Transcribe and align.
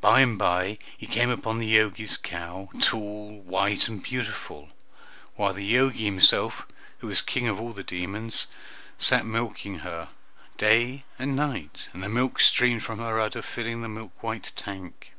By 0.00 0.20
and 0.20 0.38
by 0.38 0.78
he 0.96 1.08
came 1.08 1.28
upon 1.28 1.58
the 1.58 1.74
Jogi's 1.76 2.16
cow, 2.16 2.68
tall, 2.78 3.40
white, 3.40 3.88
and 3.88 4.00
beautiful, 4.00 4.68
while 5.34 5.52
the 5.52 5.68
Jogi 5.74 6.04
himself, 6.04 6.64
who 6.98 7.08
was 7.08 7.20
king 7.20 7.48
of 7.48 7.58
all 7.58 7.72
the 7.72 7.82
demons, 7.82 8.46
sat 8.96 9.26
milking 9.26 9.80
her 9.80 10.10
day 10.56 11.02
and 11.18 11.34
night, 11.34 11.88
and 11.92 12.04
the 12.04 12.08
milk 12.08 12.38
streamed 12.38 12.84
from 12.84 13.00
her 13.00 13.18
udder, 13.18 13.42
filling 13.42 13.82
the 13.82 13.88
milk 13.88 14.12
white 14.22 14.52
tank. 14.54 15.14